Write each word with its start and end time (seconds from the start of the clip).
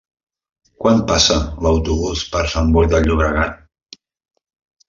Quan 0.83 1.03
passa 1.11 1.37
l'autobús 1.67 2.25
per 2.37 2.43
Sant 2.55 2.75
Boi 2.79 2.91
de 2.95 3.03
Llobregat? 3.07 4.01